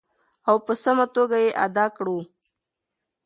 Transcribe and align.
او 0.49 0.55
په 0.65 0.73
سمه 0.83 1.05
توګه 1.15 1.37
یې 1.45 1.51
ادا 1.65 1.85
کړو. 1.97 2.17